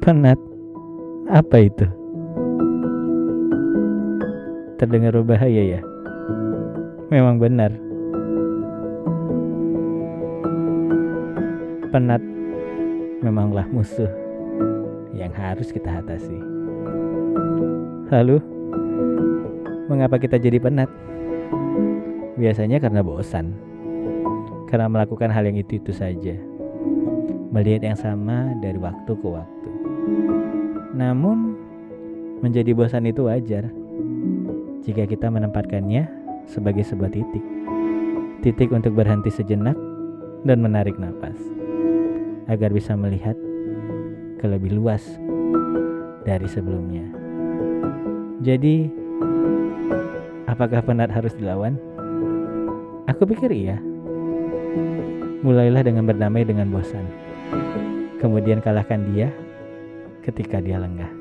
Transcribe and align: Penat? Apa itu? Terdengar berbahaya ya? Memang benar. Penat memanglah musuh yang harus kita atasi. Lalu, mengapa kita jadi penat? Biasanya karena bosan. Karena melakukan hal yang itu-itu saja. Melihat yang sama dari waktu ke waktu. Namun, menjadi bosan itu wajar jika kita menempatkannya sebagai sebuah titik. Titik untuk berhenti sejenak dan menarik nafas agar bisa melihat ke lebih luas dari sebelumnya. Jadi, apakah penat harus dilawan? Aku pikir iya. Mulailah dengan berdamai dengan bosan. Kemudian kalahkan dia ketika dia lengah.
Penat? 0.00 0.40
Apa 1.28 1.60
itu? 1.60 1.84
Terdengar 4.80 5.12
berbahaya 5.12 5.76
ya? 5.76 5.80
Memang 7.12 7.36
benar. 7.36 7.68
Penat 11.92 12.24
memanglah 13.20 13.68
musuh 13.68 14.08
yang 15.12 15.36
harus 15.36 15.68
kita 15.68 16.00
atasi. 16.00 16.40
Lalu, 18.08 18.40
mengapa 19.92 20.16
kita 20.16 20.40
jadi 20.40 20.56
penat? 20.64 20.88
Biasanya 22.40 22.80
karena 22.80 23.04
bosan. 23.04 23.52
Karena 24.64 24.88
melakukan 24.88 25.28
hal 25.28 25.44
yang 25.44 25.60
itu-itu 25.60 25.92
saja. 25.92 26.40
Melihat 27.52 27.84
yang 27.84 28.00
sama 28.00 28.56
dari 28.64 28.80
waktu 28.80 29.12
ke 29.12 29.28
waktu. 29.28 29.69
Namun, 30.96 31.56
menjadi 32.40 32.72
bosan 32.72 33.08
itu 33.08 33.28
wajar 33.28 33.68
jika 34.80 35.04
kita 35.04 35.28
menempatkannya 35.28 36.08
sebagai 36.48 36.84
sebuah 36.84 37.12
titik. 37.12 37.44
Titik 38.40 38.72
untuk 38.72 38.96
berhenti 38.96 39.28
sejenak 39.28 39.76
dan 40.48 40.64
menarik 40.64 40.96
nafas 40.96 41.36
agar 42.48 42.72
bisa 42.72 42.96
melihat 42.96 43.36
ke 44.40 44.46
lebih 44.48 44.72
luas 44.72 45.04
dari 46.24 46.48
sebelumnya. 46.48 47.04
Jadi, 48.40 48.88
apakah 50.48 50.80
penat 50.80 51.12
harus 51.12 51.36
dilawan? 51.36 51.76
Aku 53.04 53.28
pikir 53.28 53.52
iya. 53.52 53.76
Mulailah 55.44 55.84
dengan 55.84 56.08
berdamai 56.08 56.48
dengan 56.48 56.72
bosan. 56.72 57.04
Kemudian 58.16 58.64
kalahkan 58.64 59.04
dia 59.12 59.28
ketika 60.24 60.60
dia 60.60 60.80
lengah. 60.80 61.19